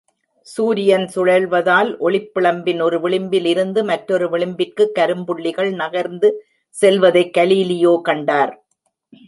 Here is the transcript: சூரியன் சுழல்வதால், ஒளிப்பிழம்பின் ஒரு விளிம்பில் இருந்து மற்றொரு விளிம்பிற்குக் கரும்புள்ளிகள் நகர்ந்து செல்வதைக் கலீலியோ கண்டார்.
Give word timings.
சூரியன் 0.41 1.09
சுழல்வதால், 1.15 1.95
ஒளிப்பிழம்பின் 1.99 2.81
ஒரு 2.81 3.01
விளிம்பில் 3.01 3.45
இருந்து 3.45 3.83
மற்றொரு 3.83 4.29
விளிம்பிற்குக் 4.29 4.95
கரும்புள்ளிகள் 4.99 5.75
நகர்ந்து 5.75 6.45
செல்வதைக் 6.69 7.37
கலீலியோ 7.37 8.01
கண்டார். 8.01 8.65